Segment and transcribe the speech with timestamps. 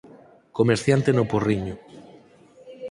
[0.57, 1.75] Comerciante no Porriño.